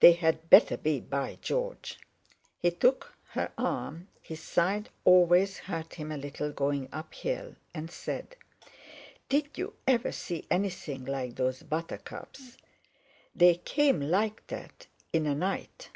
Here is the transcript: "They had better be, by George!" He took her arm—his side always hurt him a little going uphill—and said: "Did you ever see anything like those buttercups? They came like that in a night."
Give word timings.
"They 0.00 0.12
had 0.12 0.48
better 0.48 0.78
be, 0.78 1.00
by 1.00 1.36
George!" 1.42 1.98
He 2.60 2.70
took 2.70 3.12
her 3.32 3.52
arm—his 3.58 4.40
side 4.42 4.88
always 5.04 5.58
hurt 5.58 5.96
him 5.96 6.10
a 6.10 6.16
little 6.16 6.50
going 6.50 6.88
uphill—and 6.94 7.90
said: 7.90 8.36
"Did 9.28 9.58
you 9.58 9.74
ever 9.86 10.12
see 10.12 10.46
anything 10.50 11.04
like 11.04 11.34
those 11.36 11.62
buttercups? 11.62 12.56
They 13.34 13.56
came 13.56 14.00
like 14.00 14.46
that 14.46 14.86
in 15.12 15.26
a 15.26 15.34
night." 15.34 15.90